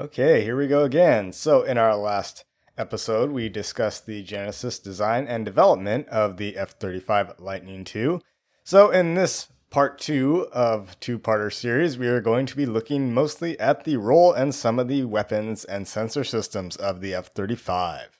[0.00, 1.30] Okay, here we go again.
[1.30, 2.46] So, in our last
[2.78, 8.20] episode, we discussed the Genesis design and development of the F 35 Lightning II.
[8.64, 13.12] So, in this part two of two parter series, we are going to be looking
[13.12, 17.34] mostly at the role and some of the weapons and sensor systems of the F
[17.34, 18.19] 35.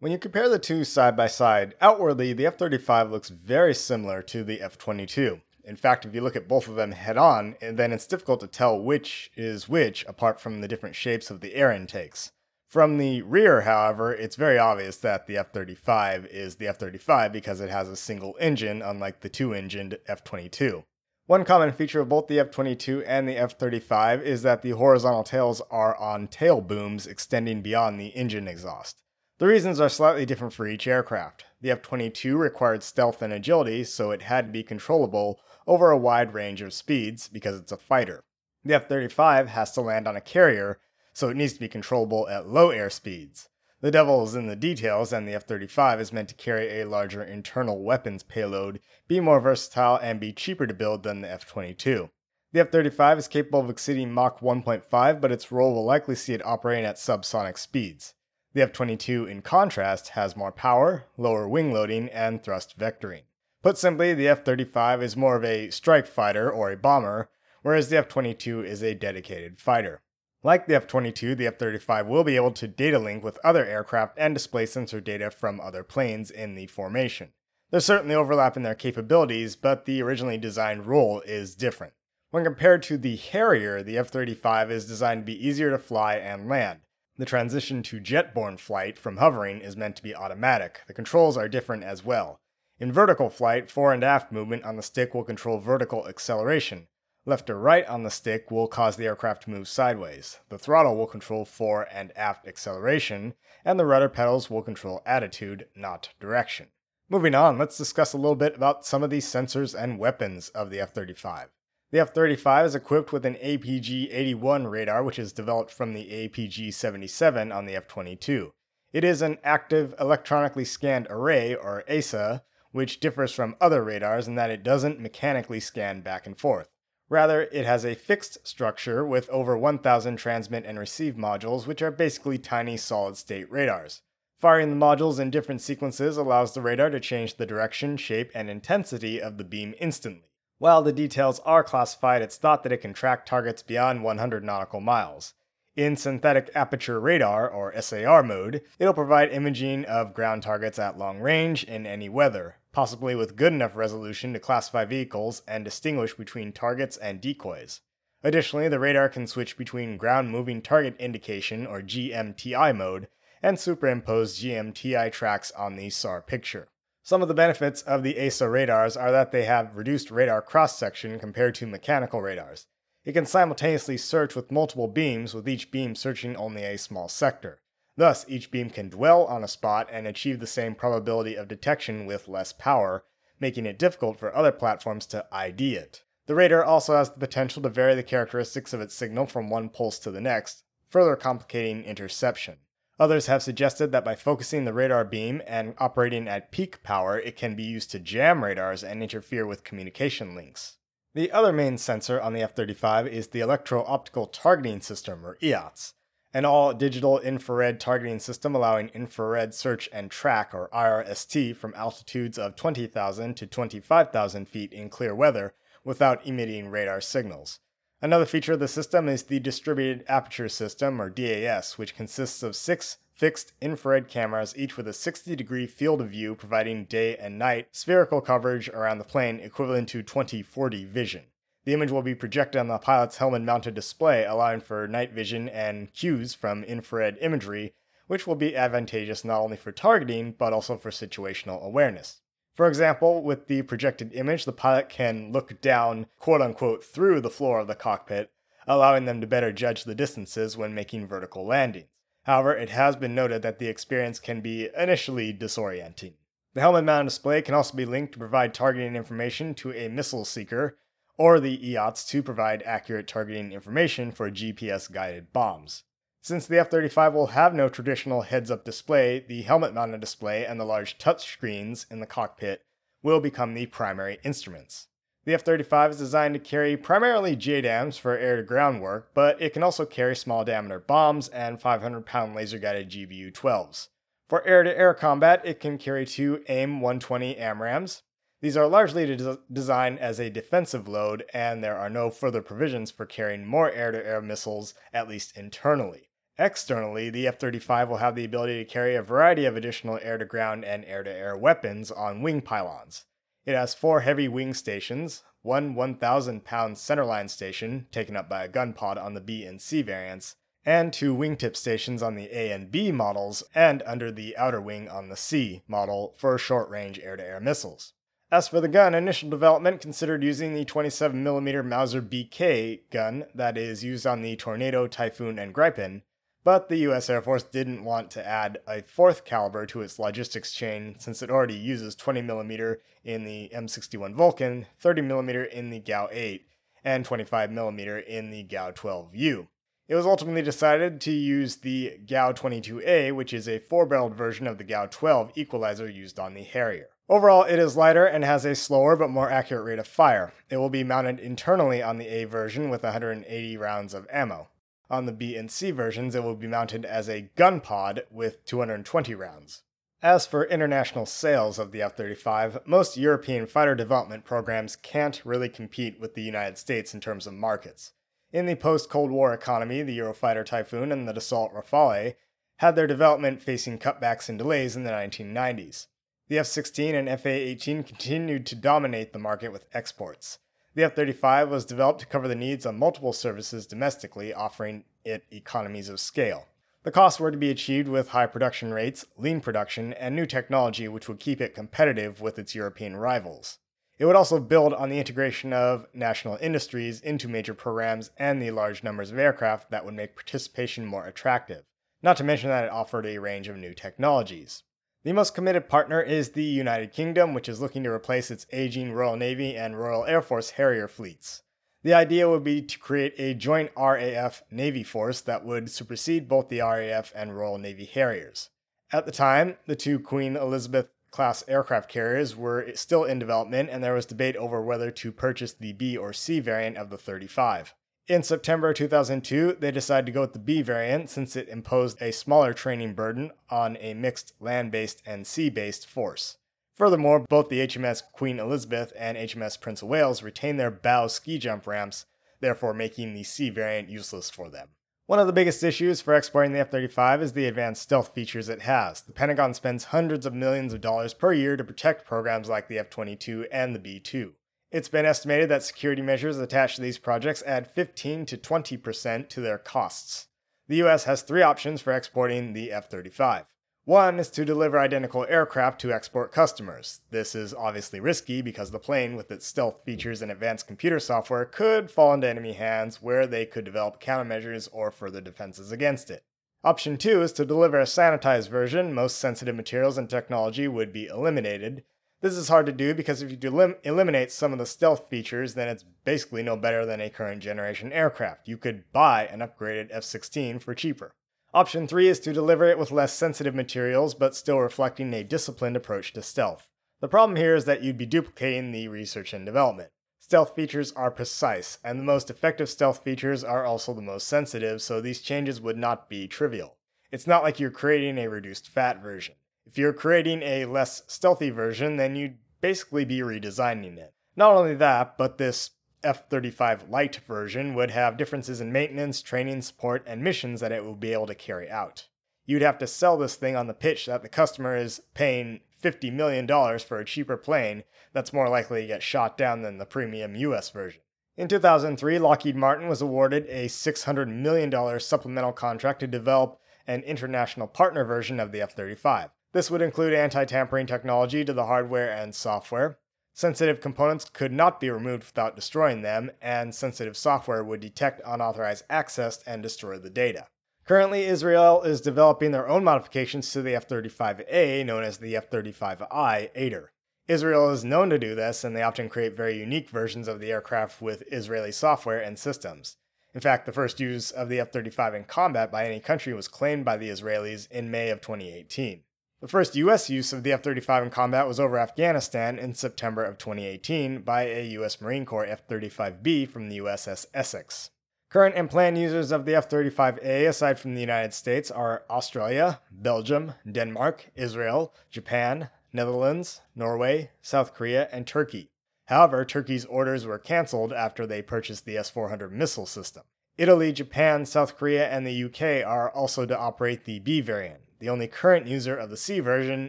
[0.00, 4.22] When you compare the two side by side, outwardly, the F 35 looks very similar
[4.22, 5.40] to the F 22.
[5.64, 8.46] In fact, if you look at both of them head on, then it's difficult to
[8.46, 12.30] tell which is which apart from the different shapes of the air intakes.
[12.68, 17.32] From the rear, however, it's very obvious that the F 35 is the F 35
[17.32, 20.84] because it has a single engine, unlike the two engined F 22.
[21.26, 24.70] One common feature of both the F 22 and the F 35 is that the
[24.70, 29.02] horizontal tails are on tail booms extending beyond the engine exhaust.
[29.38, 31.44] The reasons are slightly different for each aircraft.
[31.60, 35.96] The F 22 required stealth and agility, so it had to be controllable over a
[35.96, 38.24] wide range of speeds because it's a fighter.
[38.64, 40.80] The F 35 has to land on a carrier,
[41.12, 43.48] so it needs to be controllable at low air speeds.
[43.80, 46.88] The devil is in the details, and the F 35 is meant to carry a
[46.88, 51.46] larger internal weapons payload, be more versatile, and be cheaper to build than the F
[51.46, 52.10] 22.
[52.52, 56.34] The F 35 is capable of exceeding Mach 1.5, but its role will likely see
[56.34, 58.14] it operating at subsonic speeds.
[58.54, 63.22] The F 22, in contrast, has more power, lower wing loading, and thrust vectoring.
[63.62, 67.28] Put simply, the F 35 is more of a strike fighter or a bomber,
[67.62, 70.00] whereas the F 22 is a dedicated fighter.
[70.42, 73.64] Like the F 22, the F 35 will be able to data link with other
[73.64, 77.32] aircraft and display sensor data from other planes in the formation.
[77.70, 81.92] There's certainly overlap in their capabilities, but the originally designed role is different.
[82.30, 86.14] When compared to the Harrier, the F 35 is designed to be easier to fly
[86.14, 86.80] and land.
[87.18, 90.82] The transition to jet-borne flight from hovering is meant to be automatic.
[90.86, 92.38] The controls are different as well.
[92.78, 96.86] In vertical flight, fore and aft movement on the stick will control vertical acceleration.
[97.26, 100.38] Left or right on the stick will cause the aircraft to move sideways.
[100.48, 103.34] The throttle will control fore and aft acceleration,
[103.64, 106.68] and the rudder pedals will control attitude, not direction.
[107.10, 110.70] Moving on, let's discuss a little bit about some of the sensors and weapons of
[110.70, 111.48] the F 35.
[111.90, 116.04] The F 35 is equipped with an APG 81 radar, which is developed from the
[116.04, 118.52] APG 77 on the F 22.
[118.92, 124.34] It is an active electronically scanned array, or AESA, which differs from other radars in
[124.34, 126.68] that it doesn't mechanically scan back and forth.
[127.08, 131.90] Rather, it has a fixed structure with over 1,000 transmit and receive modules, which are
[131.90, 134.02] basically tiny solid state radars.
[134.36, 138.50] Firing the modules in different sequences allows the radar to change the direction, shape, and
[138.50, 140.27] intensity of the beam instantly.
[140.58, 144.80] While the details are classified, it's thought that it can track targets beyond 100 nautical
[144.80, 145.34] miles.
[145.76, 151.20] In synthetic aperture radar, or SAR mode, it'll provide imaging of ground targets at long
[151.20, 156.50] range in any weather, possibly with good enough resolution to classify vehicles and distinguish between
[156.50, 157.80] targets and decoys.
[158.24, 163.06] Additionally, the radar can switch between ground moving target indication, or GMTI mode,
[163.40, 166.66] and superimpose GMTI tracks on the SAR picture.
[167.08, 170.76] Some of the benefits of the AESA radars are that they have reduced radar cross
[170.76, 172.66] section compared to mechanical radars.
[173.02, 177.62] It can simultaneously search with multiple beams, with each beam searching only a small sector.
[177.96, 182.04] Thus, each beam can dwell on a spot and achieve the same probability of detection
[182.04, 183.04] with less power,
[183.40, 186.04] making it difficult for other platforms to ID it.
[186.26, 189.70] The radar also has the potential to vary the characteristics of its signal from one
[189.70, 192.58] pulse to the next, further complicating interception.
[193.00, 197.36] Others have suggested that by focusing the radar beam and operating at peak power, it
[197.36, 200.78] can be used to jam radars and interfere with communication links.
[201.14, 205.38] The other main sensor on the F 35 is the Electro Optical Targeting System, or
[205.40, 205.94] EOTS,
[206.34, 212.36] an all digital infrared targeting system allowing infrared search and track, or IRST, from altitudes
[212.36, 215.54] of 20,000 to 25,000 feet in clear weather
[215.84, 217.60] without emitting radar signals.
[218.00, 222.54] Another feature of the system is the Distributed Aperture System, or DAS, which consists of
[222.54, 227.36] six fixed infrared cameras, each with a 60 degree field of view, providing day and
[227.36, 231.24] night spherical coverage around the plane equivalent to 2040 vision.
[231.64, 235.48] The image will be projected on the pilot's helmet mounted display, allowing for night vision
[235.48, 237.74] and cues from infrared imagery,
[238.06, 242.20] which will be advantageous not only for targeting, but also for situational awareness.
[242.58, 247.30] For example, with the projected image, the pilot can look down, quote unquote, through the
[247.30, 248.32] floor of the cockpit,
[248.66, 251.86] allowing them to better judge the distances when making vertical landings.
[252.24, 256.14] However, it has been noted that the experience can be initially disorienting.
[256.54, 260.24] The helmet mounted display can also be linked to provide targeting information to a missile
[260.24, 260.78] seeker,
[261.16, 265.84] or the EOTS to provide accurate targeting information for GPS guided bombs.
[266.28, 270.44] Since the F 35 will have no traditional heads up display, the helmet mounted display
[270.44, 272.66] and the large touchscreens in the cockpit
[273.02, 274.88] will become the primary instruments.
[275.24, 279.40] The F 35 is designed to carry primarily JDAMs for air to ground work, but
[279.40, 283.88] it can also carry small diameter bombs and 500 pound laser guided GBU 12s.
[284.28, 288.02] For air to air combat, it can carry two AIM 120 AMRAAMs.
[288.42, 292.90] These are largely des- designed as a defensive load, and there are no further provisions
[292.90, 296.07] for carrying more air to air missiles, at least internally.
[296.40, 300.18] Externally, the F 35 will have the ability to carry a variety of additional air
[300.18, 303.06] to ground and air to air weapons on wing pylons.
[303.44, 308.48] It has four heavy wing stations, one 1,000 pound centerline station, taken up by a
[308.48, 312.52] gun pod on the B and C variants, and two wingtip stations on the A
[312.52, 317.00] and B models, and under the outer wing on the C model for short range
[317.00, 317.94] air to air missiles.
[318.30, 323.82] As for the gun, initial development considered using the 27mm Mauser BK gun that is
[323.82, 326.02] used on the Tornado, Typhoon, and Gripen,
[326.44, 330.52] but the US Air Force didn't want to add a fourth caliber to its logistics
[330.52, 336.46] chain since it already uses 20mm in the M61 Vulcan, 30mm in the GAU 8,
[336.84, 339.48] and 25mm in the GAU 12U.
[339.88, 344.46] It was ultimately decided to use the GAU 22A, which is a four barreled version
[344.46, 346.88] of the GAU 12 equalizer used on the Harrier.
[347.08, 350.34] Overall, it is lighter and has a slower but more accurate rate of fire.
[350.50, 354.48] It will be mounted internally on the A version with 180 rounds of ammo.
[354.90, 358.44] On the B and C versions, it will be mounted as a gun pod with
[358.44, 359.62] 220 rounds.
[360.00, 365.48] As for international sales of the F 35, most European fighter development programs can't really
[365.48, 367.92] compete with the United States in terms of markets.
[368.32, 372.14] In the post Cold War economy, the Eurofighter Typhoon and the Dassault Rafale
[372.58, 375.86] had their development facing cutbacks and delays in the 1990s.
[376.28, 380.38] The F 16 and FA 18 continued to dominate the market with exports.
[380.74, 385.24] The F 35 was developed to cover the needs of multiple services domestically, offering it
[385.30, 386.46] economies of scale.
[386.84, 390.86] The costs were to be achieved with high production rates, lean production, and new technology
[390.86, 393.58] which would keep it competitive with its European rivals.
[393.98, 398.52] It would also build on the integration of national industries into major programs and the
[398.52, 401.64] large numbers of aircraft that would make participation more attractive,
[402.00, 404.62] not to mention that it offered a range of new technologies.
[405.04, 408.92] The most committed partner is the United Kingdom, which is looking to replace its aging
[408.92, 411.42] Royal Navy and Royal Air Force Harrier fleets.
[411.84, 416.48] The idea would be to create a joint RAF Navy force that would supersede both
[416.48, 418.50] the RAF and Royal Navy Harriers.
[418.92, 423.84] At the time, the two Queen Elizabeth class aircraft carriers were still in development, and
[423.84, 427.72] there was debate over whether to purchase the B or C variant of the 35.
[428.08, 432.10] In September 2002, they decided to go with the B variant since it imposed a
[432.10, 436.38] smaller training burden on a mixed land based and sea based force.
[436.74, 441.36] Furthermore, both the HMS Queen Elizabeth and HMS Prince of Wales retained their bow ski
[441.36, 442.06] jump ramps,
[442.40, 444.68] therefore making the C variant useless for them.
[445.04, 448.48] One of the biggest issues for exporting the F 35 is the advanced stealth features
[448.48, 449.02] it has.
[449.02, 452.78] The Pentagon spends hundreds of millions of dollars per year to protect programs like the
[452.78, 454.32] F 22 and the B 2.
[454.70, 459.40] It's been estimated that security measures attached to these projects add 15 to 20% to
[459.40, 460.26] their costs.
[460.68, 463.46] The US has three options for exporting the F 35.
[463.86, 467.00] One is to deliver identical aircraft to export customers.
[467.10, 471.46] This is obviously risky because the plane, with its stealth features and advanced computer software,
[471.46, 476.24] could fall into enemy hands where they could develop countermeasures or further defenses against it.
[476.62, 478.92] Option 2 is to deliver a sanitized version.
[478.92, 481.84] Most sensitive materials and technology would be eliminated,
[482.20, 485.54] this is hard to do because if you elim- eliminate some of the stealth features,
[485.54, 488.48] then it's basically no better than a current generation aircraft.
[488.48, 491.12] You could buy an upgraded F 16 for cheaper.
[491.54, 495.76] Option 3 is to deliver it with less sensitive materials, but still reflecting a disciplined
[495.76, 496.68] approach to stealth.
[497.00, 499.90] The problem here is that you'd be duplicating the research and development.
[500.18, 504.82] Stealth features are precise, and the most effective stealth features are also the most sensitive,
[504.82, 506.76] so these changes would not be trivial.
[507.10, 509.36] It's not like you're creating a reduced fat version.
[509.68, 514.14] If you're creating a less stealthy version, then you'd basically be redesigning it.
[514.34, 515.72] Not only that, but this
[516.02, 520.84] F 35 Lite version would have differences in maintenance, training, support, and missions that it
[520.84, 522.06] will be able to carry out.
[522.46, 526.12] You'd have to sell this thing on the pitch that the customer is paying $50
[526.14, 526.46] million
[526.78, 527.84] for a cheaper plane
[528.14, 531.02] that's more likely to get shot down than the premium US version.
[531.36, 537.66] In 2003, Lockheed Martin was awarded a $600 million supplemental contract to develop an international
[537.66, 539.28] partner version of the F 35.
[539.52, 542.98] This would include anti tampering technology to the hardware and software.
[543.32, 548.84] Sensitive components could not be removed without destroying them, and sensitive software would detect unauthorized
[548.90, 550.48] access and destroy the data.
[550.84, 555.50] Currently, Israel is developing their own modifications to the F 35A, known as the F
[555.50, 556.88] 35I Adir.
[557.28, 560.50] Israel is known to do this, and they often create very unique versions of the
[560.50, 562.96] aircraft with Israeli software and systems.
[563.34, 566.48] In fact, the first use of the F 35 in combat by any country was
[566.48, 569.04] claimed by the Israelis in May of 2018.
[569.40, 573.22] The first US use of the F 35 in combat was over Afghanistan in September
[573.22, 577.90] of 2018 by a US Marine Corps F 35B from the USS Essex.
[578.30, 582.80] Current and planned users of the F 35A, aside from the United States, are Australia,
[582.90, 588.70] Belgium, Denmark, Israel, Japan, Netherlands, Norway, South Korea, and Turkey.
[589.06, 593.22] However, Turkey's orders were cancelled after they purchased the S 400 missile system.
[593.56, 597.82] Italy, Japan, South Korea, and the UK are also to operate the B variant.
[598.00, 599.88] The only current user of the C version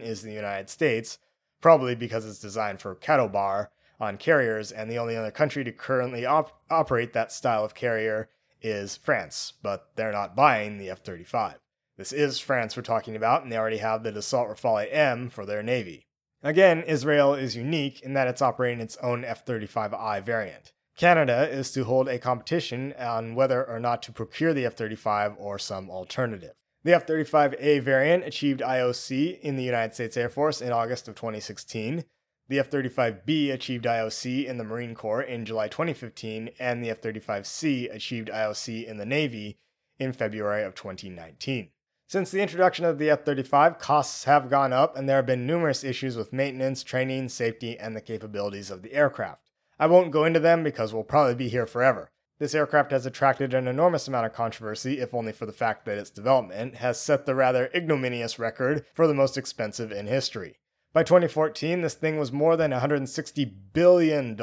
[0.00, 1.18] is the United States,
[1.60, 3.68] probably because it's designed for CATOBAR
[4.00, 8.28] on carriers, and the only other country to currently op- operate that style of carrier
[8.62, 11.56] is France, but they're not buying the F 35.
[11.96, 15.44] This is France we're talking about, and they already have the Dassault Rafale M for
[15.44, 16.06] their Navy.
[16.42, 20.72] Again, Israel is unique in that it's operating its own F 35I variant.
[20.96, 25.34] Canada is to hold a competition on whether or not to procure the F 35
[25.38, 26.54] or some alternative.
[26.82, 31.14] The F 35A variant achieved IOC in the United States Air Force in August of
[31.14, 32.04] 2016.
[32.48, 37.02] The F 35B achieved IOC in the Marine Corps in July 2015, and the F
[37.02, 39.58] 35C achieved IOC in the Navy
[39.98, 41.68] in February of 2019.
[42.08, 45.46] Since the introduction of the F 35, costs have gone up, and there have been
[45.46, 49.50] numerous issues with maintenance, training, safety, and the capabilities of the aircraft.
[49.78, 52.10] I won't go into them because we'll probably be here forever.
[52.40, 55.98] This aircraft has attracted an enormous amount of controversy, if only for the fact that
[55.98, 60.56] its development has set the rather ignominious record for the most expensive in history.
[60.94, 64.40] By 2014, this thing was more than $160 billion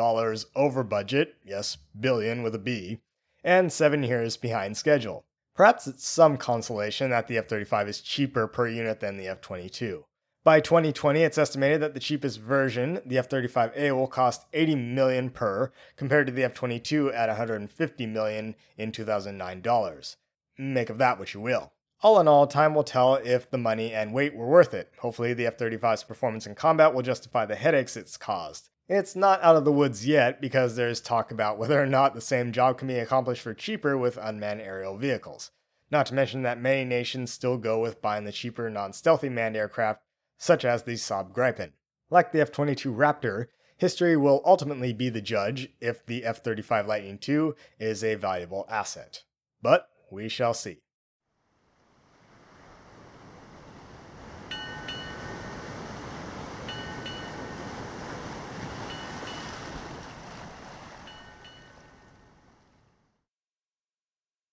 [0.55, 2.99] over budget, yes, billion with a B,
[3.43, 5.25] and seven years behind schedule.
[5.55, 9.41] Perhaps it's some consolation that the F 35 is cheaper per unit than the F
[9.41, 10.05] 22.
[10.47, 15.73] By 2020, it's estimated that the cheapest version, the F-35A, will cost 80 million per,
[15.97, 20.15] compared to the F-22 at 150 million in 2009 dollars.
[20.57, 21.73] Make of that what you will.
[22.01, 24.93] All in all, time will tell if the money and weight were worth it.
[24.99, 28.69] Hopefully, the F 35's performance in combat will justify the headaches it's caused.
[28.87, 32.21] It's not out of the woods yet because there's talk about whether or not the
[32.21, 35.51] same job can be accomplished for cheaper with unmanned aerial vehicles.
[35.91, 39.57] Not to mention that many nations still go with buying the cheaper non stealthy manned
[39.57, 40.03] aircraft,
[40.37, 41.71] such as the Saab Gripen.
[42.09, 46.87] Like the F 22 Raptor, history will ultimately be the judge if the F 35
[46.87, 49.23] Lightning II is a valuable asset.
[49.61, 50.81] But we shall see.